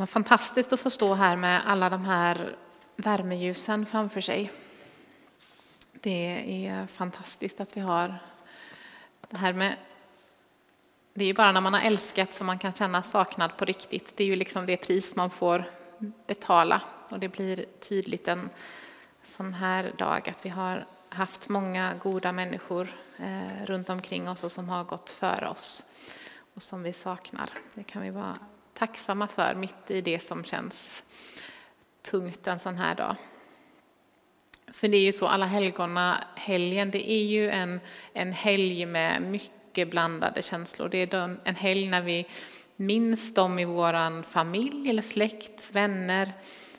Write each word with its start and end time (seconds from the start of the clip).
Vad 0.00 0.08
fantastiskt 0.08 0.72
att 0.72 0.80
få 0.80 0.90
stå 0.90 1.14
här 1.14 1.36
med 1.36 1.62
alla 1.66 1.90
de 1.90 2.04
här 2.04 2.56
värmeljusen 2.96 3.86
framför 3.86 4.20
sig. 4.20 4.52
Det 5.92 6.66
är 6.66 6.86
fantastiskt 6.86 7.60
att 7.60 7.76
vi 7.76 7.80
har 7.80 8.18
det 9.28 9.36
här 9.36 9.52
med 9.52 9.76
det 11.14 11.24
är 11.24 11.26
ju 11.26 11.34
bara 11.34 11.52
när 11.52 11.60
man 11.60 11.74
har 11.74 11.80
älskat 11.80 12.34
som 12.34 12.46
man 12.46 12.58
kan 12.58 12.72
känna 12.72 13.02
saknad 13.02 13.56
på 13.56 13.64
riktigt. 13.64 14.16
Det 14.16 14.24
är 14.24 14.28
ju 14.28 14.36
liksom 14.36 14.66
det 14.66 14.76
pris 14.76 15.16
man 15.16 15.30
får 15.30 15.64
betala 16.26 16.80
och 17.08 17.18
det 17.18 17.28
blir 17.28 17.64
tydligt 17.80 18.28
en 18.28 18.50
sån 19.22 19.54
här 19.54 19.92
dag 19.98 20.28
att 20.28 20.46
vi 20.46 20.48
har 20.48 20.86
haft 21.08 21.48
många 21.48 21.94
goda 21.94 22.32
människor 22.32 22.88
eh, 23.18 23.64
runt 23.66 23.90
omkring 23.90 24.28
oss 24.28 24.44
och 24.44 24.52
som 24.52 24.68
har 24.68 24.84
gått 24.84 25.10
före 25.10 25.48
oss 25.48 25.84
och 26.54 26.62
som 26.62 26.82
vi 26.82 26.92
saknar. 26.92 27.50
Det 27.74 27.82
kan 27.82 28.02
vi 28.02 28.10
vara 28.10 28.38
tacksamma 28.80 29.28
för 29.28 29.54
mitt 29.54 29.90
i 29.90 30.00
det 30.00 30.20
som 30.20 30.44
känns 30.44 31.02
tungt 32.02 32.46
en 32.46 32.58
sån 32.58 32.78
här 32.78 32.94
dag. 32.94 33.16
För 34.72 34.88
det 34.88 34.96
är 34.96 35.02
ju 35.02 35.12
så, 35.12 35.28
alla 35.28 35.46
helgona 35.46 36.24
helgen, 36.36 36.90
det 36.90 37.10
är 37.10 37.24
ju 37.24 37.50
en, 37.50 37.80
en 38.12 38.32
helg 38.32 38.86
med 38.86 39.22
mycket 39.22 39.90
blandade 39.90 40.42
känslor. 40.42 40.88
Det 40.88 41.14
är 41.14 41.36
en 41.44 41.54
helg 41.54 41.88
när 41.88 42.00
vi 42.00 42.26
minns 42.76 43.34
dem 43.34 43.58
i 43.58 43.64
vår 43.64 44.22
familj 44.22 44.90
eller 44.90 45.02
släkt, 45.02 45.70
vänner 45.72 46.32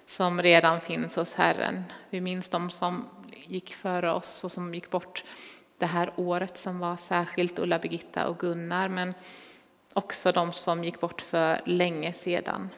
som 0.06 0.42
redan 0.42 0.82
finns 0.82 1.16
hos 1.16 1.34
Herren. 1.34 1.84
Vi 2.10 2.22
minns 2.22 2.50
dem 2.50 2.70
som 2.70 3.10
gick 3.30 3.74
före 3.74 4.12
oss 4.12 4.44
och 4.44 4.52
som 4.52 4.74
gick 4.74 4.90
bort 4.90 5.24
det 5.78 5.86
här 5.86 6.14
året 6.16 6.58
som 6.58 6.80
var 6.80 6.98
särskilt 6.98 7.60
Ulla, 7.60 7.80
Birgitta 7.80 8.28
och 8.28 8.40
Gunnar, 8.40 8.88
men 8.88 9.14
också 9.94 10.32
de 10.32 10.54
som 10.54 10.84
gick 10.84 11.00
bort 11.00 11.22
för 11.22 11.62
länge 11.66 12.14
sedan. 12.14 12.70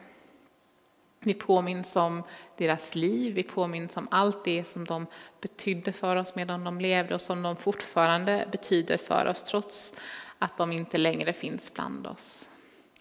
Vi 1.20 1.34
påminns 1.34 1.96
om 1.96 2.22
deras 2.56 2.94
liv, 2.94 3.34
vi 3.34 3.42
påminns 3.42 3.96
om 3.96 4.08
allt 4.10 4.44
det 4.44 4.64
som 4.64 4.84
de 4.84 5.06
betydde 5.40 5.92
för 5.92 6.16
oss 6.16 6.34
medan 6.34 6.64
de 6.64 6.80
levde 6.80 7.14
och 7.14 7.20
som 7.20 7.42
de 7.42 7.56
fortfarande 7.56 8.48
betyder 8.52 8.96
för 8.96 9.26
oss 9.26 9.42
trots 9.42 9.94
att 10.38 10.56
de 10.56 10.72
inte 10.72 10.98
längre 10.98 11.32
finns 11.32 11.72
bland 11.74 12.06
oss. 12.06 12.50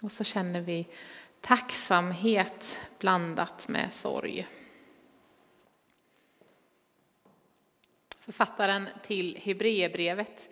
Och 0.01 0.11
så 0.11 0.23
känner 0.23 0.61
vi 0.61 0.87
tacksamhet 1.41 2.79
blandat 2.99 3.67
med 3.67 3.93
sorg. 3.93 4.47
Författaren 8.19 8.87
till 9.05 9.39
Hebreerbrevet 9.41 10.49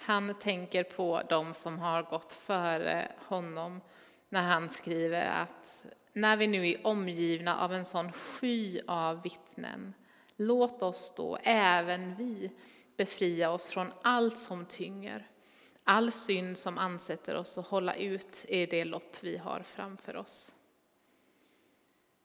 han 0.00 0.34
tänker 0.34 0.84
på 0.84 1.22
de 1.28 1.54
som 1.54 1.78
har 1.78 2.02
gått 2.02 2.32
före 2.32 3.12
honom 3.18 3.80
när 4.28 4.42
han 4.42 4.68
skriver 4.68 5.26
att 5.26 5.86
när 6.12 6.36
vi 6.36 6.46
nu 6.46 6.68
är 6.68 6.86
omgivna 6.86 7.58
av 7.58 7.72
en 7.74 7.84
sån 7.84 8.12
sky 8.12 8.80
av 8.86 9.22
vittnen, 9.22 9.94
låt 10.36 10.82
oss 10.82 11.12
då 11.16 11.38
även 11.42 12.16
vi 12.16 12.50
befria 12.96 13.50
oss 13.50 13.68
från 13.68 13.92
allt 14.02 14.38
som 14.38 14.66
tynger, 14.66 15.28
all 15.84 16.12
synd 16.12 16.58
som 16.58 16.78
ansätter 16.78 17.34
oss 17.34 17.58
och 17.58 17.66
hålla 17.66 17.94
ut 17.94 18.44
i 18.48 18.66
det 18.66 18.84
lopp 18.84 19.16
vi 19.20 19.36
har 19.36 19.62
framför 19.62 20.16
oss. 20.16 20.54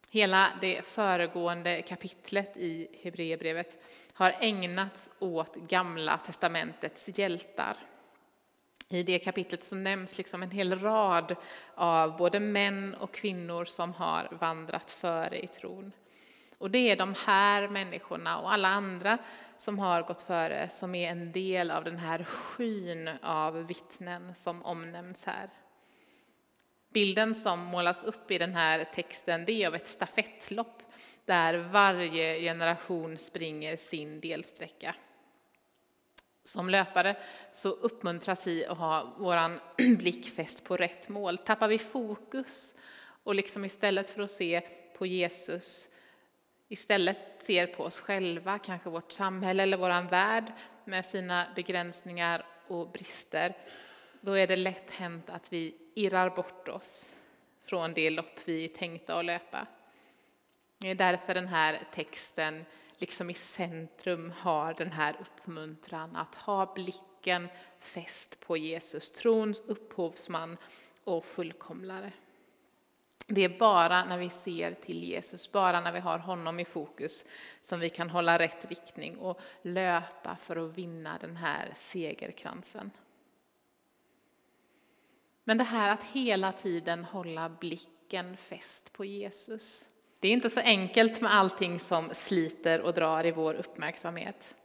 Hela 0.10 0.52
det 0.62 0.86
föregående 0.86 1.82
kapitlet 1.82 2.58
i 2.58 2.88
Hebreerbrevet 3.04 3.84
har 4.16 4.36
ägnats 4.40 5.12
åt 5.20 5.56
Gamla 5.56 6.18
testamentets 6.18 7.20
hjältar. 7.20 7.78
I 8.90 9.04
det 9.04 9.20
kapitlet 9.20 9.64
så 9.64 9.76
nämns 9.76 10.18
liksom 10.18 10.44
en 10.44 10.52
hel 10.52 10.80
rad 10.80 11.36
av 11.76 12.18
både 12.18 12.40
män 12.40 12.96
och 12.96 13.14
kvinnor 13.14 13.66
som 13.66 13.94
har 13.94 14.38
vandrat 14.42 14.92
före 14.92 15.40
i 15.40 15.48
tron. 15.48 15.92
Och 16.58 16.72
det 16.72 16.92
är 16.92 16.96
de 16.96 17.16
här 17.26 17.68
människorna 17.68 18.38
och 18.40 18.54
alla 18.54 18.68
andra 18.68 19.18
som 19.58 19.80
har 19.80 20.04
gått 20.04 20.22
före 20.22 20.70
som 20.70 20.96
är 20.96 21.12
en 21.12 21.32
del 21.32 21.72
av 21.72 21.84
den 21.84 21.98
här 21.98 22.24
skyn 22.24 23.10
av 23.22 23.68
vittnen 23.68 24.36
som 24.36 24.66
omnämns 24.66 25.24
här. 25.26 25.50
Bilden 26.96 27.36
som 27.36 27.60
målas 27.60 28.04
upp 28.04 28.32
i 28.32 28.38
den 28.38 28.56
här 28.56 28.84
texten 28.84 29.46
det 29.46 29.64
är 29.64 29.68
av 29.68 29.76
ett 29.76 29.88
stafettlopp 29.88 30.84
där 31.26 31.58
varje 31.58 32.40
generation 32.40 33.18
springer 33.18 33.78
sin 33.78 34.20
delsträcka. 34.20 34.96
Som 36.44 36.70
löpare 36.70 37.18
så 37.54 37.70
uppmuntras 37.70 38.48
vi 38.48 38.66
att 38.66 38.78
ha 38.78 39.16
vår 39.18 39.60
blick 39.98 40.36
fäst 40.36 40.64
på 40.64 40.78
rätt 40.78 41.10
mål. 41.10 41.38
Tappar 41.38 41.68
vi 41.68 41.80
fokus 41.80 42.74
och 43.24 43.36
liksom 43.36 43.66
istället 43.66 44.10
för 44.10 44.22
att 44.22 44.32
se 44.32 44.62
på 44.98 45.06
Jesus 45.06 45.90
istället 46.68 47.18
ser 47.46 47.68
på 47.68 47.84
oss 47.84 48.00
själva, 48.00 48.60
kanske 48.60 48.90
vårt 48.90 49.12
samhälle 49.12 49.64
eller 49.64 49.78
vår 49.78 50.10
värld 50.10 50.54
med 50.86 51.06
sina 51.06 51.48
begränsningar 51.56 52.46
och 52.68 52.92
brister, 52.92 53.54
då 54.22 54.32
är 54.32 54.48
det 54.48 54.56
lätt 54.56 54.92
hänt 54.92 55.30
att 55.30 55.54
vi 55.54 55.85
irrar 55.96 56.30
bort 56.30 56.68
oss 56.68 57.16
från 57.66 57.94
det 57.94 58.10
lopp 58.10 58.40
vi 58.46 58.66
är 58.66 58.68
tänkta 58.68 59.20
att 59.20 59.26
löpa. 59.26 59.68
Det 60.78 60.90
är 60.90 60.96
därför 60.96 61.34
den 61.34 61.48
här 61.48 61.82
texten 61.94 62.66
liksom 62.98 63.30
i 63.30 63.34
centrum 63.34 64.34
har 64.40 64.74
den 64.74 64.92
här 64.92 65.16
uppmuntran 65.22 66.16
att 66.16 66.36
ha 66.36 66.74
blicken 66.74 67.48
fäst 67.80 68.40
på 68.40 68.58
Jesus, 68.58 69.12
trons 69.12 69.60
upphovsman 69.60 70.58
och 71.04 71.26
fullkomlare. 71.26 72.12
Det 73.28 73.42
är 73.42 73.60
bara 73.60 74.06
när 74.06 74.18
vi 74.18 74.30
ser 74.30 74.74
till 74.74 75.04
Jesus, 75.04 75.52
bara 75.52 75.82
när 75.82 75.92
vi 75.92 76.00
har 76.00 76.18
honom 76.18 76.60
i 76.60 76.66
fokus 76.66 77.26
som 77.62 77.80
vi 77.80 77.90
kan 77.90 78.10
hålla 78.10 78.40
rätt 78.40 78.66
riktning 78.66 79.18
och 79.18 79.40
löpa 79.62 80.38
för 80.42 80.56
att 80.56 80.78
vinna 80.78 81.18
den 81.22 81.36
här 81.36 81.72
segerkransen. 81.76 82.92
Men 85.48 85.58
det 85.58 85.64
här 85.64 85.94
att 85.94 86.04
hela 86.04 86.52
tiden 86.52 87.04
hålla 87.04 87.50
blicken 87.50 88.38
fäst 88.38 88.94
på 88.94 89.06
Jesus. 89.06 89.90
Det 90.20 90.28
är 90.28 90.32
inte 90.32 90.50
så 90.50 90.60
enkelt 90.60 91.22
med 91.22 91.36
allting 91.36 91.80
som 91.80 92.10
sliter 92.14 92.82
och 92.82 92.94
drar 92.94 93.26
i 93.26 93.32
vår 93.32 93.54
uppmärksamhet. 93.54 94.56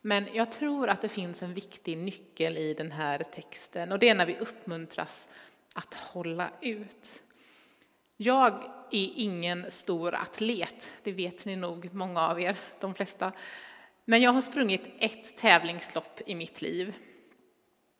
Men 0.00 0.26
jag 0.32 0.52
tror 0.52 0.88
att 0.88 1.02
det 1.02 1.08
finns 1.08 1.42
en 1.42 1.54
viktig 1.54 1.98
nyckel 1.98 2.58
i 2.58 2.74
den 2.74 2.92
här 2.92 3.18
texten 3.18 3.92
och 3.92 3.98
det 3.98 4.08
är 4.08 4.14
när 4.14 4.26
vi 4.26 4.38
uppmuntras 4.38 5.28
att 5.74 5.94
hålla 5.94 6.50
ut. 6.60 7.22
Jag 8.16 8.52
är 8.90 9.10
ingen 9.16 9.70
stor 9.70 10.14
atlet, 10.14 10.92
det 11.02 11.12
vet 11.12 11.44
ni 11.44 11.56
nog 11.56 11.94
många 11.94 12.28
av 12.28 12.40
er, 12.40 12.56
de 12.80 12.94
flesta. 12.94 13.32
Men 14.04 14.22
jag 14.22 14.32
har 14.32 14.42
sprungit 14.42 14.94
ett 14.98 15.36
tävlingslopp 15.36 16.20
i 16.26 16.34
mitt 16.34 16.62
liv. 16.62 16.94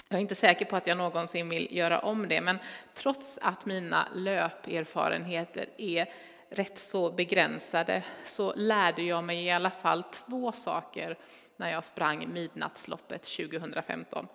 Jag 0.08 0.16
är 0.16 0.20
inte 0.20 0.34
säker 0.34 0.64
på 0.64 0.76
att 0.76 0.86
jag 0.86 0.96
någonsin 0.96 1.48
vill 1.48 1.76
göra 1.76 1.98
om 1.98 2.28
det, 2.28 2.40
men 2.40 2.58
trots 2.94 3.38
att 3.42 3.66
mina 3.66 4.08
löperfarenheter 4.14 5.66
är 5.76 6.10
rätt 6.48 6.78
så 6.78 7.12
begränsade 7.12 8.04
så 8.24 8.54
lärde 8.54 9.02
jag 9.02 9.24
mig 9.24 9.44
i 9.44 9.50
alla 9.50 9.70
fall 9.70 10.02
två 10.02 10.52
saker 10.52 11.18
när 11.56 11.70
jag 11.70 11.84
sprang 11.84 12.32
midnattsloppet 12.32 13.22
2015. 13.22 14.28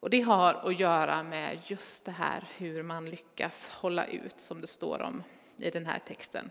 Och 0.00 0.10
det 0.10 0.20
har 0.20 0.54
att 0.54 0.80
göra 0.80 1.22
med 1.22 1.58
just 1.66 2.04
det 2.04 2.12
här 2.12 2.48
hur 2.56 2.82
man 2.82 3.10
lyckas 3.10 3.68
hålla 3.68 4.06
ut 4.06 4.40
som 4.40 4.60
det 4.60 4.66
står 4.66 5.02
om 5.02 5.22
i 5.56 5.70
den 5.70 5.86
här 5.86 5.98
texten. 5.98 6.50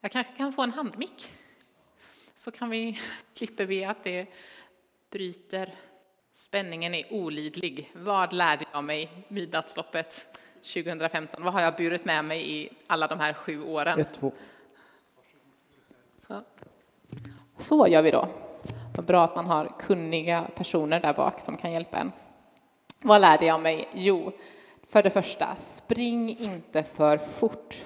Jag 0.00 0.12
kanske 0.12 0.32
kan 0.36 0.52
få 0.52 0.62
en 0.62 0.72
handmick 0.72 1.32
så 2.38 2.50
kan 2.50 2.70
vi, 2.70 2.98
klipper 3.34 3.66
vi 3.66 3.84
att 3.84 4.04
det 4.04 4.26
bryter. 5.10 5.74
Spänningen 6.32 6.94
är 6.94 7.12
olidlig. 7.12 7.90
Vad 7.94 8.32
lärde 8.32 8.64
jag 8.72 8.84
mig 8.84 9.10
midnattsloppet 9.28 10.38
2015? 10.54 11.44
Vad 11.44 11.52
har 11.52 11.60
jag 11.60 11.76
burit 11.76 12.04
med 12.04 12.24
mig 12.24 12.52
i 12.52 12.70
alla 12.86 13.06
de 13.06 13.20
här 13.20 13.32
sju 13.32 13.62
åren? 13.62 14.00
Ett, 14.00 14.14
två. 14.14 14.32
Så. 16.26 16.42
Så 17.58 17.88
gör 17.88 18.02
vi 18.02 18.10
då. 18.10 18.28
Vad 18.96 19.06
bra 19.06 19.24
att 19.24 19.36
man 19.36 19.46
har 19.46 19.76
kunniga 19.78 20.50
personer 20.54 21.00
där 21.00 21.14
bak 21.14 21.40
som 21.40 21.56
kan 21.56 21.72
hjälpa 21.72 21.98
en. 21.98 22.12
Vad 23.00 23.20
lärde 23.20 23.46
jag 23.46 23.60
mig? 23.60 23.88
Jo, 23.94 24.32
för 24.88 25.02
det 25.02 25.10
första, 25.10 25.56
spring 25.56 26.38
inte 26.38 26.82
för 26.82 27.18
fort. 27.18 27.84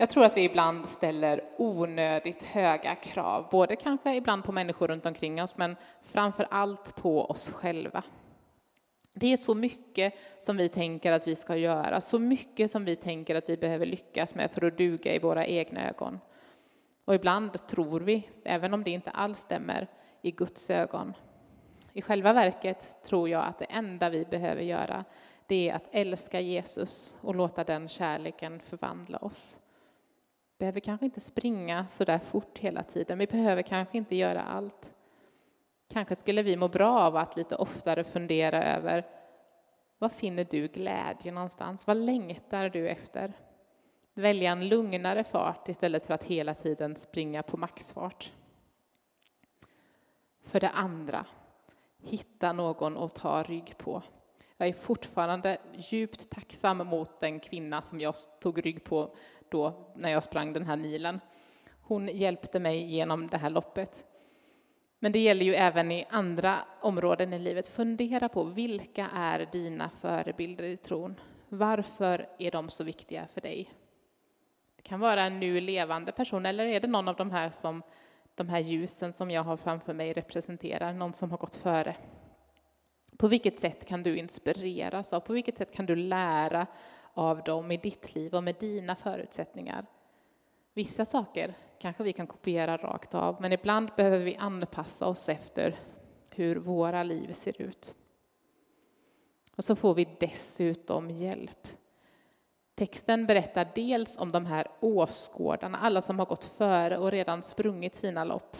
Jag 0.00 0.10
tror 0.10 0.24
att 0.24 0.36
vi 0.36 0.44
ibland 0.44 0.86
ställer 0.86 1.44
onödigt 1.56 2.42
höga 2.42 2.94
krav, 2.94 3.48
både 3.50 3.76
kanske 3.76 4.14
ibland 4.14 4.44
på 4.44 4.52
människor 4.52 4.88
runt 4.88 5.06
omkring 5.06 5.42
oss, 5.42 5.56
men 5.56 5.76
framför 6.02 6.46
allt 6.50 6.96
på 6.96 7.24
oss 7.24 7.50
själva. 7.50 8.02
Det 9.12 9.32
är 9.32 9.36
så 9.36 9.54
mycket 9.54 10.14
som 10.38 10.56
vi 10.56 10.68
tänker 10.68 11.12
att 11.12 11.28
vi 11.28 11.36
ska 11.36 11.56
göra, 11.56 12.00
så 12.00 12.18
mycket 12.18 12.70
som 12.70 12.84
vi 12.84 12.96
tänker 12.96 13.34
att 13.34 13.48
vi 13.48 13.56
behöver 13.56 13.86
lyckas 13.86 14.34
med 14.34 14.50
för 14.50 14.64
att 14.66 14.78
duga 14.78 15.14
i 15.14 15.18
våra 15.18 15.46
egna 15.46 15.88
ögon. 15.88 16.18
Och 17.04 17.14
ibland 17.14 17.66
tror 17.66 18.00
vi, 18.00 18.28
även 18.44 18.74
om 18.74 18.84
det 18.84 18.90
inte 18.90 19.10
alls 19.10 19.38
stämmer, 19.38 19.86
i 20.22 20.30
Guds 20.30 20.70
ögon. 20.70 21.14
I 21.92 22.02
själva 22.02 22.32
verket 22.32 23.02
tror 23.02 23.28
jag 23.28 23.44
att 23.44 23.58
det 23.58 23.64
enda 23.64 24.10
vi 24.10 24.24
behöver 24.24 24.62
göra 24.62 25.04
det 25.46 25.68
är 25.68 25.74
att 25.74 25.88
älska 25.92 26.40
Jesus 26.40 27.16
och 27.20 27.34
låta 27.34 27.64
den 27.64 27.88
kärleken 27.88 28.60
förvandla 28.60 29.18
oss. 29.18 29.60
Vi 30.58 30.60
behöver 30.60 30.80
kanske 30.80 31.04
inte 31.04 31.20
springa 31.20 31.86
så 31.86 32.04
där 32.04 32.18
fort 32.18 32.58
hela 32.58 32.82
tiden, 32.82 33.18
vi 33.18 33.26
behöver 33.26 33.62
kanske 33.62 33.98
inte 33.98 34.16
göra 34.16 34.42
allt. 34.42 34.90
Kanske 35.88 36.14
skulle 36.16 36.42
vi 36.42 36.56
må 36.56 36.68
bra 36.68 36.98
av 37.00 37.16
att 37.16 37.36
lite 37.36 37.56
oftare 37.56 38.04
fundera 38.04 38.64
över 38.64 39.06
vad 39.98 40.12
finner 40.12 40.44
du 40.50 40.68
glädje 40.68 41.32
någonstans? 41.32 41.86
Vad 41.86 41.96
längtar 41.96 42.68
du 42.68 42.88
efter? 42.88 43.32
Välja 44.14 44.52
en 44.52 44.68
lugnare 44.68 45.24
fart 45.24 45.68
istället 45.68 46.06
för 46.06 46.14
att 46.14 46.24
hela 46.24 46.54
tiden 46.54 46.96
springa 46.96 47.42
på 47.42 47.56
maxfart. 47.56 48.32
För 50.44 50.60
det 50.60 50.70
andra, 50.70 51.26
hitta 52.02 52.52
någon 52.52 52.96
att 52.96 53.14
ta 53.14 53.42
rygg 53.42 53.78
på. 53.78 54.02
Jag 54.56 54.68
är 54.68 54.72
fortfarande 54.72 55.58
djupt 55.74 56.30
tacksam 56.30 56.78
mot 56.78 57.20
den 57.20 57.40
kvinna 57.40 57.82
som 57.82 58.00
jag 58.00 58.14
tog 58.40 58.66
rygg 58.66 58.84
på 58.84 59.14
då 59.50 59.92
när 59.94 60.10
jag 60.10 60.24
sprang 60.24 60.52
den 60.52 60.66
här 60.66 60.76
milen. 60.76 61.20
Hon 61.82 62.08
hjälpte 62.08 62.60
mig 62.60 62.82
genom 62.82 63.28
det 63.28 63.38
här 63.38 63.50
loppet. 63.50 64.04
Men 64.98 65.12
det 65.12 65.18
gäller 65.18 65.44
ju 65.44 65.54
även 65.54 65.92
i 65.92 66.06
andra 66.10 66.58
områden 66.80 67.32
i 67.32 67.38
livet. 67.38 67.68
Fundera 67.68 68.28
på 68.28 68.44
vilka 68.44 69.08
är 69.14 69.48
dina 69.52 69.90
förebilder 69.90 70.64
i 70.64 70.76
tron? 70.76 71.20
Varför 71.48 72.28
är 72.38 72.50
de 72.50 72.68
så 72.68 72.84
viktiga 72.84 73.26
för 73.26 73.40
dig? 73.40 73.70
Det 74.76 74.82
kan 74.82 75.00
vara 75.00 75.22
en 75.22 75.40
nu 75.40 75.60
levande 75.60 76.12
person, 76.12 76.46
eller 76.46 76.66
är 76.66 76.80
det 76.80 76.88
någon 76.88 77.08
av 77.08 77.16
de 77.16 77.30
här, 77.30 77.50
som, 77.50 77.82
de 78.34 78.48
här 78.48 78.60
ljusen 78.60 79.12
som 79.12 79.30
jag 79.30 79.42
har 79.42 79.56
framför 79.56 79.94
mig 79.94 80.12
representerar, 80.12 80.92
någon 80.92 81.14
som 81.14 81.30
har 81.30 81.38
gått 81.38 81.54
före? 81.54 81.96
På 83.16 83.28
vilket 83.28 83.58
sätt 83.58 83.86
kan 83.86 84.02
du 84.02 84.18
inspireras 84.18 85.12
av? 85.12 85.20
På 85.20 85.32
vilket 85.32 85.56
sätt 85.56 85.72
kan 85.72 85.86
du 85.86 85.96
lära 85.96 86.66
av 87.18 87.42
dem 87.42 87.72
i 87.72 87.76
ditt 87.76 88.14
liv 88.14 88.34
och 88.34 88.44
med 88.44 88.54
dina 88.60 88.96
förutsättningar? 88.96 89.86
Vissa 90.74 91.04
saker 91.04 91.54
kanske 91.78 92.02
vi 92.02 92.12
kan 92.12 92.26
kopiera 92.26 92.76
rakt 92.76 93.14
av, 93.14 93.36
men 93.40 93.52
ibland 93.52 93.90
behöver 93.96 94.18
vi 94.18 94.36
anpassa 94.36 95.06
oss 95.06 95.28
efter 95.28 95.80
hur 96.30 96.56
våra 96.56 97.02
liv 97.02 97.32
ser 97.32 97.62
ut. 97.62 97.94
Och 99.56 99.64
så 99.64 99.76
får 99.76 99.94
vi 99.94 100.08
dessutom 100.20 101.10
hjälp. 101.10 101.68
Texten 102.74 103.26
berättar 103.26 103.68
dels 103.74 104.18
om 104.18 104.32
de 104.32 104.46
här 104.46 104.68
åskådarna, 104.80 105.78
alla 105.78 106.02
som 106.02 106.18
har 106.18 106.26
gått 106.26 106.44
före 106.44 106.98
och 106.98 107.10
redan 107.10 107.42
sprungit 107.42 107.94
sina 107.94 108.24
lopp. 108.24 108.56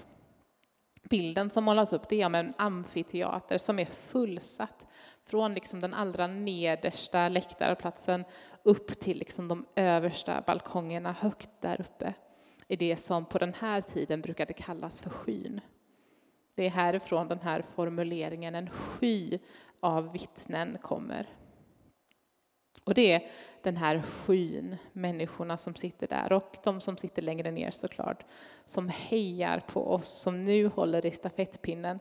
Bilden 1.10 1.50
som 1.50 1.64
målas 1.64 1.92
upp 1.92 2.08
det 2.08 2.22
är 2.22 2.26
om 2.26 2.34
en 2.34 2.54
amfiteater 2.58 3.58
som 3.58 3.78
är 3.78 3.84
fullsatt 3.84 4.86
från 5.24 5.54
liksom 5.54 5.80
den 5.80 5.94
allra 5.94 6.26
nedersta 6.26 7.28
läktarplatsen 7.28 8.24
upp 8.62 9.00
till 9.00 9.18
liksom 9.18 9.48
de 9.48 9.66
översta 9.76 10.42
balkongerna 10.46 11.12
högt 11.12 11.50
där 11.60 11.80
uppe 11.80 12.14
i 12.68 12.76
det 12.76 12.96
som 12.96 13.24
på 13.24 13.38
den 13.38 13.54
här 13.54 13.80
tiden 13.80 14.20
brukade 14.20 14.52
kallas 14.52 15.00
för 15.00 15.10
skyn. 15.10 15.60
Det 16.54 16.66
är 16.66 16.70
härifrån 16.70 17.28
den 17.28 17.40
här 17.40 17.62
formuleringen, 17.62 18.54
en 18.54 18.70
sky 18.70 19.38
av 19.80 20.12
vittnen 20.12 20.78
kommer. 20.82 21.28
Och 22.88 22.94
det 22.94 23.12
är 23.12 23.22
den 23.62 23.76
här 23.76 24.02
skyn, 24.02 24.76
människorna 24.92 25.56
som 25.56 25.74
sitter 25.74 26.06
där 26.06 26.32
och 26.32 26.58
de 26.64 26.80
som 26.80 26.96
sitter 26.96 27.22
längre 27.22 27.50
ner 27.50 27.70
såklart, 27.70 28.24
som 28.64 28.88
hejar 28.88 29.62
på 29.66 29.92
oss, 29.92 30.08
som 30.08 30.42
nu 30.44 30.66
håller 30.66 31.06
i 31.06 31.10
stafettpinnen 31.10 31.98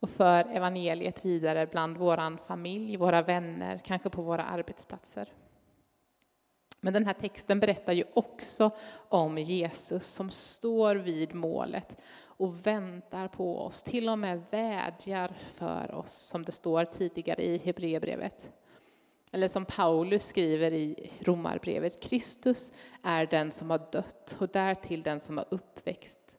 och 0.00 0.10
för 0.10 0.44
evangeliet 0.44 1.24
vidare 1.24 1.66
bland 1.66 1.96
vår 1.96 2.36
familj, 2.46 2.96
våra 2.96 3.22
vänner, 3.22 3.80
kanske 3.84 4.10
på 4.10 4.22
våra 4.22 4.44
arbetsplatser. 4.44 5.32
Men 6.80 6.92
den 6.92 7.06
här 7.06 7.14
texten 7.14 7.60
berättar 7.60 7.92
ju 7.92 8.04
också 8.14 8.70
om 9.08 9.38
Jesus 9.38 10.06
som 10.06 10.30
står 10.30 10.96
vid 10.96 11.34
målet 11.34 11.96
och 12.22 12.66
väntar 12.66 13.28
på 13.28 13.58
oss, 13.58 13.82
till 13.82 14.08
och 14.08 14.18
med 14.18 14.42
vädjar 14.50 15.34
för 15.46 15.94
oss, 15.94 16.12
som 16.12 16.42
det 16.42 16.52
står 16.52 16.84
tidigare 16.84 17.42
i 17.42 17.58
Hebreerbrevet. 17.58 18.52
Eller 19.36 19.48
som 19.48 19.64
Paulus 19.64 20.26
skriver 20.26 20.72
i 20.72 21.10
Romarbrevet, 21.20 22.02
Kristus 22.02 22.72
är 23.02 23.26
den 23.26 23.50
som 23.50 23.70
har 23.70 23.78
dött 23.92 24.36
och 24.40 24.48
därtill 24.48 25.02
den 25.02 25.20
som 25.20 25.36
har 25.36 25.46
uppväxt 25.50 26.38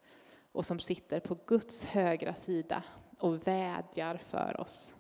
och 0.52 0.66
som 0.66 0.80
sitter 0.80 1.20
på 1.20 1.38
Guds 1.46 1.86
högra 1.86 2.36
sida 2.36 2.84
och 3.20 3.48
vädjar 3.48 4.18
för 4.18 4.62
oss. 4.62 4.96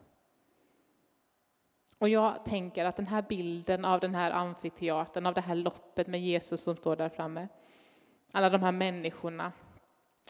Och 1.97 2.09
jag 2.09 2.45
tänker 2.45 2.85
att 2.85 2.95
den 2.95 3.07
här 3.07 3.25
bilden 3.29 3.85
av 3.85 3.99
den 3.99 4.15
här 4.15 4.31
amfiteatern, 4.31 5.25
av 5.25 5.33
det 5.33 5.41
här 5.41 5.55
loppet 5.55 6.07
med 6.07 6.21
Jesus 6.21 6.63
som 6.63 6.75
står 6.75 6.95
där 6.95 7.09
framme, 7.09 7.47
alla 8.31 8.49
de 8.49 8.63
här 8.63 8.71
människorna, 8.71 9.51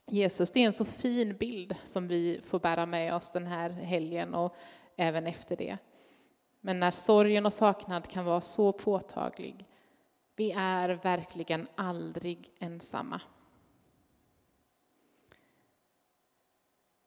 Jesus, 0.05 0.51
det 0.51 0.59
är 0.59 0.67
en 0.67 0.73
så 0.73 0.85
fin 0.85 1.37
bild 1.37 1.75
som 1.83 2.07
vi 2.07 2.41
får 2.43 2.59
bära 2.59 2.85
med 2.85 3.15
oss 3.15 3.31
den 3.31 3.47
här 3.47 3.69
helgen 3.69 4.33
och 4.33 4.55
även 4.95 5.27
efter 5.27 5.55
det. 5.55 5.77
Men 6.61 6.79
när 6.79 6.91
sorgen 6.91 7.45
och 7.45 7.53
saknad 7.53 8.07
kan 8.07 8.25
vara 8.25 8.41
så 8.41 8.71
påtaglig, 8.71 9.65
vi 10.35 10.51
är 10.51 10.89
verkligen 10.89 11.67
aldrig 11.75 12.51
ensamma. 12.59 13.21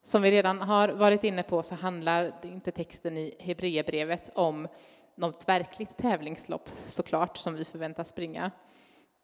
Som 0.02 0.22
vi 0.22 0.30
redan 0.30 0.60
har 0.60 0.88
varit 0.88 1.24
inne 1.24 1.42
på 1.42 1.62
så 1.62 1.74
handlar 1.74 2.46
inte 2.46 2.70
texten 2.70 3.16
i 3.16 3.34
Hebreerbrevet 3.40 4.30
om 4.34 4.68
något 5.14 5.48
verkligt 5.48 5.96
tävlingslopp 5.96 6.70
såklart 6.86 7.36
som 7.36 7.54
vi 7.54 7.64
förväntas 7.64 8.08
springa. 8.08 8.50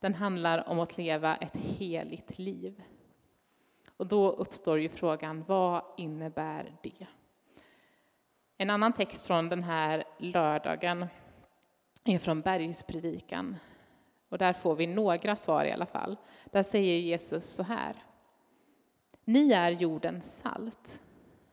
Den 0.00 0.14
handlar 0.14 0.69
om 0.69 0.81
att 0.81 0.99
leva 0.99 1.37
ett 1.37 1.56
heligt 1.56 2.38
liv. 2.38 2.82
Och 3.96 4.06
då 4.06 4.31
uppstår 4.31 4.81
ju 4.81 4.88
frågan, 4.88 5.44
vad 5.46 5.82
innebär 5.96 6.73
det? 6.82 7.06
En 8.58 8.70
annan 8.70 8.93
text 8.93 9.26
från 9.26 9.49
den 9.49 9.62
här 9.62 10.05
lördagen 10.19 11.06
är 12.05 12.19
från 12.19 12.41
Bergspredikan. 12.41 13.56
Och 14.29 14.38
där 14.38 14.53
får 14.53 14.76
vi 14.76 14.87
några 14.87 15.37
svar 15.37 15.64
i 15.64 15.73
alla 15.73 15.87
fall. 15.87 16.17
Där 16.44 16.62
säger 16.62 16.99
Jesus 16.99 17.55
så 17.55 17.62
här. 17.62 17.97
Ni 19.25 19.53
är 19.53 19.70
jordens 19.70 20.37
salt. 20.37 21.00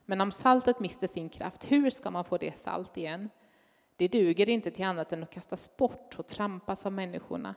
Men 0.06 0.22
om 0.22 0.32
saltet 0.32 0.80
mister 0.80 1.08
sin 1.08 1.30
kraft, 1.30 1.72
hur 1.72 1.90
ska 1.90 2.12
man 2.12 2.26
få 2.26 2.38
det 2.38 2.58
salt 2.58 2.98
igen? 2.98 3.30
Det 3.96 4.08
duger 4.08 4.50
inte 4.50 4.72
till 4.72 4.86
annat 4.86 5.14
än 5.14 5.24
att 5.24 5.32
kastas 5.32 5.78
bort 5.78 6.16
och 6.20 6.28
trampas 6.28 6.86
av 6.86 6.94
människorna. 6.94 7.56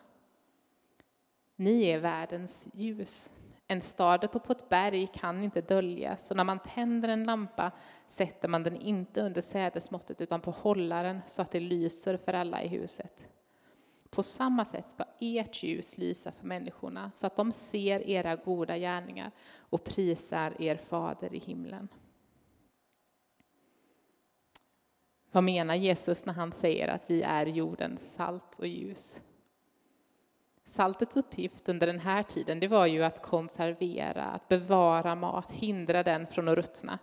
Ni 1.57 1.85
är 1.85 1.99
världens 1.99 2.69
ljus. 2.73 3.33
En 3.69 3.81
stad 3.81 4.25
uppe 4.25 4.39
på 4.39 4.53
ett 4.53 4.69
berg 4.69 5.07
kan 5.07 5.45
inte 5.45 5.61
döljas, 5.61 6.31
och 6.31 6.37
när 6.37 6.45
man 6.45 6.59
tänder 6.59 7.09
en 7.09 7.25
lampa 7.25 7.73
sätter 8.09 8.49
man 8.49 8.63
den 8.63 8.77
inte 8.77 9.23
under 9.23 9.43
sädesmåttet 9.43 10.21
utan 10.21 10.41
på 10.41 10.51
hållaren 10.51 11.21
så 11.27 11.43
att 11.43 11.51
det 11.51 11.61
lyser 11.61 12.17
för 12.17 12.33
alla 12.33 12.63
i 12.63 12.69
huset. 12.69 13.29
På 14.11 14.23
samma 14.23 14.65
sätt 14.65 14.87
ska 14.89 15.05
ert 15.21 15.63
ljus 15.63 15.99
lysa 15.99 16.33
för 16.33 16.47
människorna 16.47 17.11
så 17.15 17.27
att 17.27 17.37
de 17.37 17.53
ser 17.53 18.09
era 18.09 18.37
goda 18.37 18.79
gärningar 18.79 19.31
och 19.59 19.85
prisar 19.85 20.63
er 20.63 20.77
fader 20.77 21.35
i 21.35 21.39
himlen. 21.39 21.89
Vad 25.33 25.45
menar 25.45 25.75
Jesus 25.75 26.27
när 26.27 26.33
han 26.33 26.53
säger 26.53 26.89
att 26.89 27.11
vi 27.11 27.23
är 27.23 27.47
jordens 27.47 28.13
salt 28.13 28.59
och 28.59 28.67
ljus? 28.67 29.21
Saltets 30.69 31.17
uppgift 31.17 31.69
under 31.69 31.87
den 31.87 31.99
här 31.99 32.23
tiden 32.23 32.61
det 32.61 32.69
var 32.69 32.87
ju 32.87 33.05
att 33.05 33.23
konservera, 33.23 34.25
att 34.25 34.49
bevara 34.49 35.15
mat, 35.15 35.53
hindra 35.53 36.03
den 36.03 36.27
från 36.27 36.49
att 36.49 36.57
ruttna. 36.57 36.99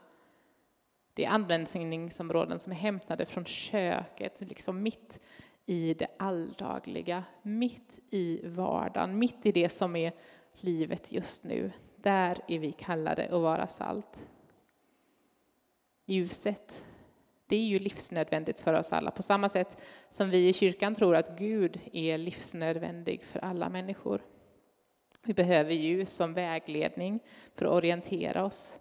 Det 1.13 1.25
är 1.25 1.29
användningsområden 1.29 2.59
som 2.59 2.71
är 2.71 2.75
hämtade 2.75 3.25
från 3.25 3.45
köket, 3.45 4.41
liksom 4.41 4.83
mitt 4.83 5.19
i 5.65 5.93
det 5.93 6.07
alldagliga, 6.19 7.23
mitt 7.41 7.99
i 8.09 8.47
vardagen, 8.47 9.19
mitt 9.19 9.45
i 9.45 9.51
det 9.51 9.69
som 9.69 9.95
är 9.95 10.13
livet 10.55 11.11
just 11.11 11.43
nu. 11.43 11.71
Där 11.95 12.41
är 12.47 12.59
vi 12.59 12.71
kallade 12.71 13.25
att 13.25 13.41
vara 13.41 13.67
salt. 13.67 14.29
Ljuset, 16.05 16.85
det 17.47 17.55
är 17.55 17.65
ju 17.65 17.79
livsnödvändigt 17.79 18.59
för 18.59 18.73
oss 18.73 18.93
alla, 18.93 19.11
på 19.11 19.23
samma 19.23 19.49
sätt 19.49 19.77
som 20.09 20.29
vi 20.29 20.49
i 20.49 20.53
kyrkan 20.53 20.95
tror 20.95 21.15
att 21.15 21.37
Gud 21.39 21.79
är 21.93 22.17
livsnödvändig 22.17 23.23
för 23.23 23.39
alla 23.39 23.69
människor. 23.69 24.21
Vi 25.23 25.33
behöver 25.33 25.73
ljus 25.73 26.13
som 26.13 26.33
vägledning 26.33 27.19
för 27.55 27.65
att 27.65 27.71
orientera 27.71 28.45
oss. 28.45 28.79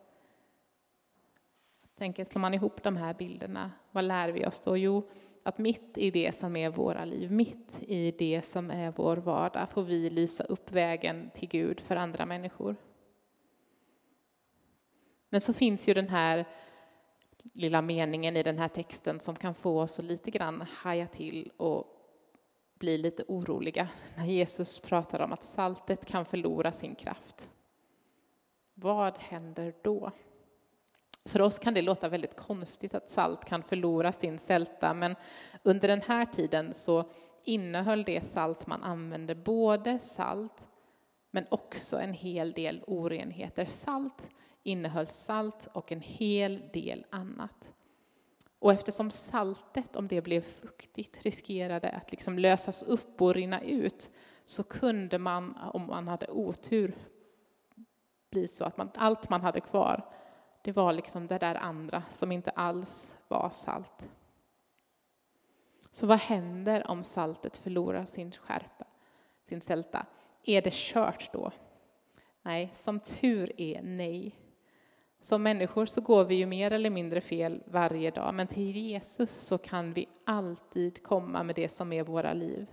Tänker, 1.99 2.25
slår 2.25 2.41
man 2.41 2.55
ihop 2.55 2.83
de 2.83 2.97
här 2.97 3.15
bilderna, 3.15 3.73
vad 3.91 4.05
lär 4.05 4.29
vi 4.29 4.47
oss 4.47 4.61
då? 4.61 4.77
Jo, 4.77 5.11
att 5.43 5.59
mitt 5.59 5.99
i 5.99 6.11
det 6.11 6.35
som 6.35 6.57
är 6.57 6.71
våra 6.71 7.05
liv, 7.05 7.33
mitt 7.33 7.83
i 7.83 8.11
det 8.11 8.43
som 8.43 8.71
är 8.71 8.93
vår 8.97 9.17
vardag, 9.17 9.71
får 9.71 9.83
vi 9.83 10.11
lysa 10.11 10.45
upp 10.45 10.73
vägen 10.73 11.31
till 11.35 11.49
Gud 11.49 11.81
för 11.81 11.97
andra 11.97 12.27
människor. 12.27 12.77
Men 15.29 15.41
så 15.41 15.53
finns 15.53 15.89
ju 15.89 15.95
den 15.95 16.09
här 16.09 16.45
lilla 17.53 17.83
meningen 17.83 18.37
i 18.37 18.43
den 18.43 18.59
här 18.59 18.69
texten 18.69 19.21
som 19.21 19.37
kan 19.37 19.55
få 19.55 19.81
oss 19.81 19.99
att 19.99 20.05
lite 20.05 20.31
grann 20.31 20.67
haja 20.73 21.07
till 21.07 21.53
och 21.57 21.87
bli 22.75 22.99
lite 22.99 23.25
oroliga 23.29 23.89
när 24.17 24.25
Jesus 24.25 24.81
pratar 24.81 25.21
om 25.21 25.33
att 25.33 25.43
saltet 25.43 26.05
kan 26.05 26.25
förlora 26.25 26.73
sin 26.73 26.95
kraft. 26.95 27.49
Vad 28.75 29.19
händer 29.19 29.75
då? 29.83 30.11
För 31.25 31.41
oss 31.41 31.59
kan 31.59 31.75
det 31.75 31.83
låta 31.83 32.09
väldigt 32.09 32.37
konstigt 32.37 32.95
att 32.95 33.11
salt 33.11 33.45
kan 33.45 33.63
förlora 33.63 34.13
sin 34.13 34.39
sälta, 34.39 34.95
men 34.95 35.17
under 35.63 35.89
den 35.89 36.03
här 36.03 36.27
tiden 36.27 36.75
så 36.75 37.11
innehöll 37.45 38.05
det 38.05 38.21
salt 38.21 38.67
man 38.67 38.83
använde 38.83 39.35
både 39.35 39.99
salt 39.99 40.69
men 41.35 41.47
också 41.49 42.01
en 42.01 42.13
hel 42.13 42.53
del 42.53 42.85
orenheter. 42.87 43.65
Salt 43.65 44.31
innehöll 44.63 45.07
salt 45.07 45.69
och 45.73 45.93
en 45.93 46.01
hel 46.01 46.63
del 46.73 47.07
annat. 47.11 47.73
Och 48.59 48.73
eftersom 48.73 49.11
saltet, 49.11 49.97
om 49.97 50.09
det 50.09 50.23
blev 50.23 50.41
fuktigt, 50.41 51.23
riskerade 51.23 51.91
att 51.91 52.11
liksom 52.11 52.39
lösas 52.39 52.83
upp 52.83 53.23
och 53.23 53.35
rinna 53.35 53.61
ut, 53.63 54.11
så 54.47 54.63
kunde 54.63 55.19
man, 55.19 55.57
om 55.73 55.87
man 55.87 56.09
hade 56.09 56.27
otur, 56.31 56.95
bli 58.31 58.49
så 58.49 58.65
att 58.65 58.77
man, 58.77 58.91
allt 58.95 59.29
man 59.29 59.41
hade 59.41 59.61
kvar, 59.61 60.15
det 60.63 60.73
var 60.73 60.93
liksom 60.93 61.27
det 61.27 61.39
där 61.39 61.55
andra 61.55 62.03
som 62.11 62.33
inte 62.33 62.51
alls 62.51 63.15
var 63.29 63.51
salt. 63.51 64.11
Så 65.91 66.07
vad 66.07 66.19
händer 66.19 66.91
om 66.91 67.03
saltet 67.03 67.57
förlorar 67.57 68.05
sin 68.05 68.33
skärpa, 68.33 68.85
sin 69.45 69.61
sälta? 69.61 70.07
Är 70.43 70.63
det 70.63 70.73
kört 70.73 71.33
då? 71.33 71.53
Nej, 72.43 72.71
som 72.73 73.01
tur 73.01 73.53
är 73.61 73.83
nej. 73.83 74.39
Som 75.21 75.43
människor 75.43 75.87
så 75.87 76.01
går 76.01 76.25
vi 76.25 76.35
ju 76.35 76.47
mer 76.47 76.71
eller 76.71 76.91
mindre 76.91 77.21
fel 77.21 77.63
varje 77.67 78.11
dag, 78.11 78.35
men 78.35 78.47
till 78.47 78.77
Jesus 78.77 79.31
så 79.31 79.59
kan 79.59 79.93
vi 79.93 80.09
alltid 80.27 81.03
komma 81.03 81.43
med 81.43 81.55
det 81.57 81.69
som 81.69 81.93
är 81.93 82.03
våra 82.03 82.33
liv. 82.33 82.67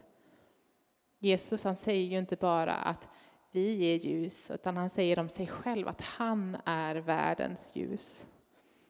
Jesus 1.20 1.64
han 1.64 1.76
säger 1.76 2.12
ju 2.12 2.20
inte 2.20 2.36
bara 2.36 2.74
att 2.74 3.08
vi 3.52 3.94
är 3.94 3.96
ljus, 3.96 4.52
utan 4.52 4.78
han 4.78 4.90
säger 4.90 5.20
om 5.20 5.30
sig 5.30 5.48
själv 5.48 5.88
att 5.88 6.02
han 6.02 6.58
är 6.66 6.96
världens 6.96 7.76
ljus. 7.76 8.26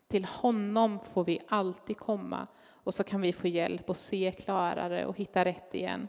Till 0.08 0.26
honom 0.26 1.00
får 1.00 1.24
vi 1.24 1.42
alltid 1.48 1.98
komma 1.98 2.48
och 2.68 2.94
så 2.94 3.04
kan 3.04 3.22
vi 3.22 3.34
få 3.34 3.48
hjälp 3.48 3.90
att 3.90 3.98
se 3.98 4.32
klarare 4.32 5.06
och 5.06 5.18
hitta 5.18 5.46
rätt 5.46 5.76
igen. 5.76 6.08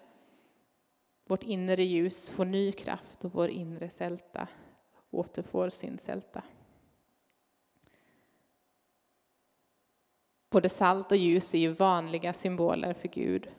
Vårt 1.30 1.42
inre 1.42 1.84
ljus 1.84 2.28
får 2.28 2.44
ny 2.44 2.72
kraft 2.72 3.24
och 3.24 3.34
vår 3.34 3.48
inre 3.48 3.90
sälta 3.90 4.48
återfår 5.10 5.70
sin 5.70 5.98
sälta. 5.98 6.42
Både 10.50 10.68
salt 10.68 11.12
och 11.12 11.18
ljus 11.18 11.54
är 11.54 11.58
ju 11.58 11.72
vanliga 11.72 12.32
symboler 12.32 12.94
för 12.94 13.08
Gud. 13.08 13.50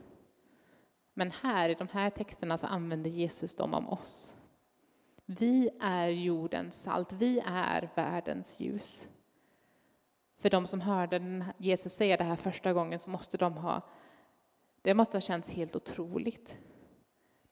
Men 1.14 1.32
här 1.32 1.70
i 1.70 1.74
de 1.74 1.88
här 1.88 2.10
texterna 2.10 2.58
så 2.58 2.68
använder 2.68 3.10
Jesus 3.10 3.56
dem 3.56 3.74
om 3.74 3.90
oss. 3.90 4.36
Vi 5.26 5.70
är 5.82 6.08
jordens 6.08 6.82
salt, 6.82 7.14
vi 7.14 7.42
är 7.46 7.90
världens 7.96 8.60
ljus. 8.60 9.08
För 10.38 10.50
de 10.50 10.68
som 10.68 10.82
hörde 10.82 11.46
Jesus 11.58 11.94
säga 11.94 12.18
det 12.18 12.24
här 12.24 12.36
första 12.36 12.74
gången 12.74 13.00
så 13.00 13.10
måste 13.10 13.38
de 13.38 13.54
ha, 13.54 13.82
det 14.82 14.94
måste 14.94 15.18
ha 15.18 15.22
känts 15.22 15.54
helt 15.54 15.76
otroligt. 15.76 16.58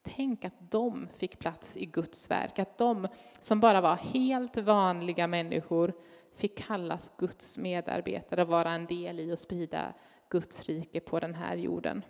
Tänk 0.01 0.45
att 0.45 0.71
de 0.71 1.07
fick 1.13 1.39
plats 1.39 1.77
i 1.77 1.85
Guds 1.85 2.31
verk, 2.31 2.59
att 2.59 2.77
de 2.77 3.07
som 3.39 3.59
bara 3.59 3.81
var 3.81 3.95
helt 3.95 4.57
vanliga 4.57 5.27
människor 5.27 5.93
fick 6.31 6.57
kallas 6.57 7.13
Guds 7.17 7.57
medarbetare 7.57 8.41
och 8.41 8.47
vara 8.47 8.71
en 8.71 8.85
del 8.85 9.19
i 9.19 9.31
att 9.31 9.39
sprida 9.39 9.93
Guds 10.29 10.69
rike 10.69 10.99
på 10.99 11.19
den 11.19 11.35
här 11.35 11.55
jorden. 11.55 12.05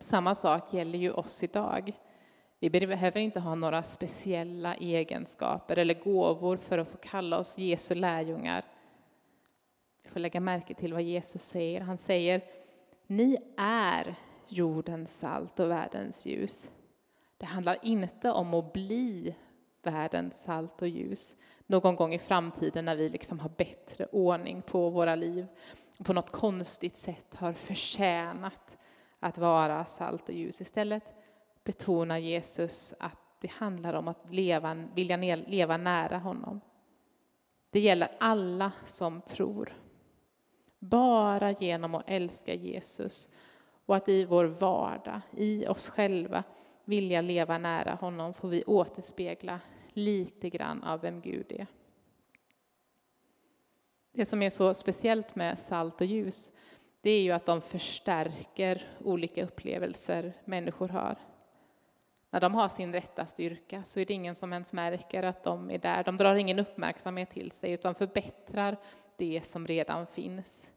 Samma 0.00 0.34
sak 0.34 0.72
gäller 0.72 0.98
ju 0.98 1.10
oss 1.10 1.42
idag. 1.42 1.92
Vi 2.58 2.70
behöver 2.70 3.20
inte 3.20 3.40
ha 3.40 3.54
några 3.54 3.82
speciella 3.82 4.74
egenskaper 4.74 5.76
eller 5.76 6.02
gåvor 6.04 6.56
för 6.56 6.78
att 6.78 6.88
få 6.88 6.96
kalla 6.96 7.38
oss 7.38 7.58
Jesu 7.58 7.94
lärjungar. 7.94 8.64
Vi 10.04 10.10
får 10.10 10.20
lägga 10.20 10.40
märke 10.40 10.74
till 10.74 10.92
vad 10.92 11.02
Jesus 11.02 11.42
säger. 11.42 11.80
Han 11.80 11.96
säger, 11.96 12.42
ni 13.06 13.36
är 13.56 14.16
jordens 14.48 15.18
salt 15.18 15.60
och 15.60 15.70
världens 15.70 16.26
ljus. 16.26 16.70
Det 17.36 17.46
handlar 17.46 17.78
inte 17.82 18.30
om 18.30 18.54
att 18.54 18.72
bli 18.72 19.34
världens 19.82 20.42
salt 20.42 20.82
och 20.82 20.88
ljus 20.88 21.36
någon 21.66 21.96
gång 21.96 22.14
i 22.14 22.18
framtiden 22.18 22.84
när 22.84 22.96
vi 22.96 23.08
liksom 23.08 23.40
har 23.40 23.48
bättre 23.48 24.06
ordning 24.06 24.62
på 24.62 24.90
våra 24.90 25.14
liv 25.14 25.46
och 25.98 26.06
på 26.06 26.12
något 26.12 26.30
konstigt 26.30 26.96
sätt 26.96 27.34
har 27.34 27.52
förtjänat 27.52 28.78
att 29.20 29.38
vara 29.38 29.84
salt 29.84 30.28
och 30.28 30.34
ljus. 30.34 30.60
Istället 30.60 31.14
betonar 31.64 32.18
Jesus 32.18 32.94
att 32.98 33.18
det 33.40 33.50
handlar 33.50 33.94
om 33.94 34.08
att 34.08 34.32
leva, 34.32 34.74
vilja 34.94 35.16
leva 35.36 35.76
nära 35.76 36.18
honom. 36.18 36.60
Det 37.70 37.80
gäller 37.80 38.08
alla 38.18 38.72
som 38.86 39.20
tror. 39.20 39.76
Bara 40.78 41.50
genom 41.50 41.94
att 41.94 42.04
älska 42.06 42.54
Jesus 42.54 43.28
och 43.86 43.96
att 43.96 44.08
i 44.08 44.24
vår 44.24 44.44
vardag, 44.44 45.20
i 45.36 45.66
oss 45.66 45.88
själva, 45.88 46.44
vilja 46.84 47.20
leva 47.20 47.58
nära 47.58 47.94
honom 47.94 48.34
får 48.34 48.48
vi 48.48 48.64
återspegla 48.64 49.60
lite 49.92 50.50
grann 50.50 50.82
av 50.82 51.00
vem 51.00 51.20
Gud 51.20 51.52
är. 51.52 51.66
Det 54.12 54.26
som 54.26 54.42
är 54.42 54.50
så 54.50 54.74
speciellt 54.74 55.34
med 55.34 55.58
salt 55.58 56.00
och 56.00 56.06
ljus, 56.06 56.52
det 57.00 57.10
är 57.10 57.22
ju 57.22 57.32
att 57.32 57.46
de 57.46 57.60
förstärker 57.60 58.88
olika 59.04 59.44
upplevelser 59.44 60.32
människor 60.44 60.88
har. 60.88 61.18
När 62.30 62.40
de 62.40 62.54
har 62.54 62.68
sin 62.68 62.92
rätta 62.92 63.26
styrka 63.26 63.82
så 63.84 64.00
är 64.00 64.06
det 64.06 64.14
ingen 64.14 64.34
som 64.34 64.52
ens 64.52 64.72
märker 64.72 65.22
att 65.22 65.44
de 65.44 65.70
är 65.70 65.78
där. 65.78 66.04
De 66.04 66.16
drar 66.16 66.34
ingen 66.34 66.58
uppmärksamhet 66.58 67.30
till 67.30 67.50
sig 67.50 67.72
utan 67.72 67.94
förbättrar 67.94 68.76
det 69.16 69.46
som 69.46 69.66
redan 69.66 70.06
finns. 70.06 70.71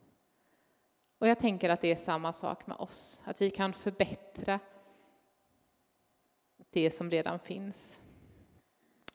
Och 1.25 1.29
jag 1.29 1.39
tänker 1.39 1.69
att 1.69 1.81
det 1.81 1.91
är 1.91 1.95
samma 1.95 2.33
sak 2.33 2.67
med 2.67 2.77
oss, 2.77 3.23
att 3.25 3.41
vi 3.41 3.49
kan 3.49 3.73
förbättra 3.73 4.59
det 6.69 6.91
som 6.91 7.11
redan 7.11 7.39
finns. 7.39 8.01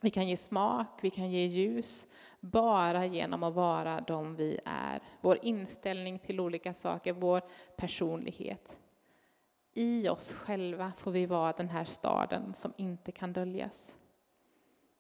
Vi 0.01 0.11
kan 0.11 0.29
ge 0.29 0.37
smak, 0.37 0.99
vi 1.03 1.11
kan 1.11 1.31
ge 1.31 1.47
ljus, 1.47 2.07
bara 2.41 3.07
genom 3.07 3.43
att 3.43 3.55
vara 3.55 4.01
de 4.01 4.37
vi 4.37 4.61
är. 4.65 5.03
Vår 5.21 5.39
inställning 5.43 6.19
till 6.19 6.41
olika 6.41 6.75
saker, 6.75 7.13
vår 7.13 7.43
personlighet. 7.77 8.79
I 9.75 10.09
oss 10.09 10.33
själva 10.33 10.93
får 10.97 11.11
vi 11.11 11.27
vara 11.27 11.53
den 11.53 11.69
här 11.69 11.85
staden 11.85 12.55
som 12.55 12.73
inte 12.77 13.13
kan 13.13 13.33
döljas. 13.33 13.97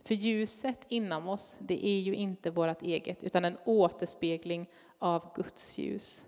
För 0.05 0.15
ljuset 0.15 0.87
inom 0.89 1.29
oss, 1.29 1.59
det 1.61 1.87
är 1.87 2.01
ju 2.01 2.15
inte 2.15 2.51
vårt 2.51 2.83
eget, 2.83 3.25
utan 3.25 3.45
en 3.45 3.59
återspegling 3.65 4.71
av 4.99 5.35
Guds 5.35 5.79
ljus. 5.79 6.27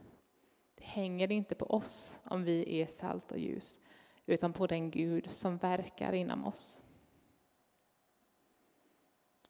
Det 0.83 0.89
hänger 0.89 1.33
inte 1.33 1.55
på 1.55 1.67
oss 1.67 2.21
om 2.25 2.45
vi 2.45 2.81
är 2.81 2.87
salt 2.87 3.33
och 3.33 3.39
ljus, 3.39 3.81
utan 4.27 4.53
på 4.53 4.67
den 4.67 4.91
Gud 4.91 5.31
som 5.31 5.57
verkar 5.57 6.13
inom 6.13 6.47
oss. 6.47 6.81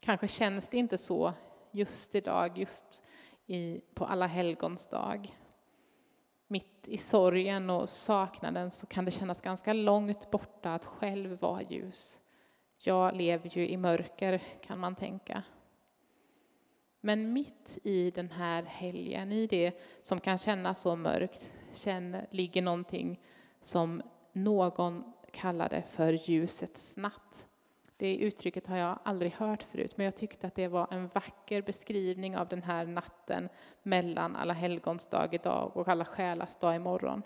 Kanske 0.01 0.29
känns 0.29 0.69
det 0.69 0.77
inte 0.77 0.99
så 0.99 1.33
just 1.71 2.15
idag, 2.15 2.59
just 2.59 3.03
i, 3.47 3.81
på 3.95 4.05
alla 4.05 4.27
helgons 4.27 4.87
dag. 4.87 5.39
Mitt 6.47 6.89
i 6.89 6.99
sorgen 6.99 7.71
och 7.71 7.89
saknaden 7.89 8.71
så 8.71 8.87
kan 8.87 9.05
det 9.05 9.11
kännas 9.11 9.41
ganska 9.41 9.73
långt 9.73 10.31
borta 10.31 10.75
att 10.75 10.85
själv 10.85 11.41
vara 11.41 11.63
ljus. 11.63 12.21
Jag 12.79 13.17
lever 13.17 13.59
ju 13.59 13.69
i 13.69 13.77
mörker, 13.77 14.43
kan 14.63 14.79
man 14.79 14.95
tänka. 14.95 15.43
Men 17.05 17.33
mitt 17.33 17.79
i 17.83 18.11
den 18.11 18.31
här 18.31 18.63
helgen, 18.63 19.33
i 19.33 19.47
det 19.47 19.73
som 20.01 20.21
kan 20.21 20.39
kännas 20.39 20.81
så 20.81 20.97
mörkt, 20.97 21.53
känner, 21.75 22.27
ligger 22.31 22.63
någonting 22.63 23.21
som 23.61 24.03
någon 24.33 25.13
kallade 25.33 25.83
för 25.89 26.13
ljusets 26.13 26.97
natt. 26.97 27.47
Det 27.97 28.17
uttrycket 28.17 28.67
har 28.67 28.77
jag 28.77 28.99
aldrig 29.05 29.33
hört 29.33 29.63
förut, 29.63 29.97
men 29.97 30.05
jag 30.05 30.17
tyckte 30.17 30.47
att 30.47 30.55
det 30.55 30.69
var 30.69 30.89
en 30.91 31.09
vacker 31.09 31.63
beskrivning 31.63 32.37
av 32.37 32.49
den 32.49 32.63
här 32.63 32.87
natten 32.87 33.49
mellan 33.83 34.37
alla 34.37 34.53
helgons 34.53 35.07
dag 35.07 35.35
idag 35.35 35.77
och 35.77 35.89
alla 35.89 36.05
själars 36.05 36.57
dag 36.57 36.77
imorgon. 36.77 37.23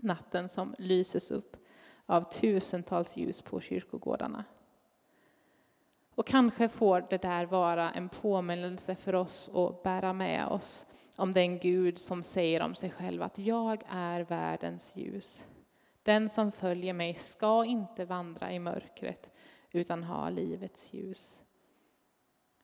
Natten 0.00 0.48
som 0.48 0.74
lyses 0.78 1.30
upp 1.30 1.56
av 2.06 2.30
tusentals 2.30 3.16
ljus 3.16 3.42
på 3.42 3.60
kyrkogårdarna. 3.60 4.44
Och 6.18 6.26
kanske 6.26 6.68
får 6.68 7.06
det 7.10 7.22
där 7.22 7.46
vara 7.46 7.90
en 7.90 8.08
påminnelse 8.08 8.94
för 8.94 9.14
oss 9.14 9.50
att 9.54 9.82
bära 9.82 10.12
med 10.12 10.46
oss 10.46 10.86
om 11.16 11.32
den 11.32 11.58
Gud 11.58 11.98
som 11.98 12.22
säger 12.22 12.60
om 12.60 12.74
sig 12.74 12.90
själv 12.90 13.22
att 13.22 13.38
jag 13.38 13.82
är 13.88 14.20
världens 14.20 14.96
ljus. 14.96 15.46
Den 16.02 16.28
som 16.28 16.52
följer 16.52 16.92
mig 16.92 17.14
ska 17.14 17.64
inte 17.64 18.04
vandra 18.04 18.52
i 18.52 18.58
mörkret 18.58 19.30
utan 19.70 20.02
ha 20.02 20.30
livets 20.30 20.92
ljus. 20.92 21.42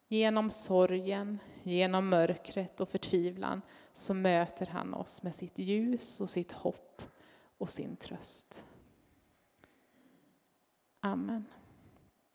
Genom 0.09 0.51
sorgen, 0.51 1.39
genom 1.63 2.09
mörkret 2.09 2.81
och 2.81 2.89
förtvivlan 2.89 3.63
så 3.93 4.15
möter 4.15 4.67
han 4.67 4.95
oss 4.95 5.23
med 5.23 5.35
sitt 5.35 5.59
ljus 5.59 6.21
och 6.21 6.31
sitt 6.31 6.53
hopp 6.53 7.03
och 7.59 7.71
sin 7.71 7.97
tröst. 7.97 8.65
Amen. 11.01 11.45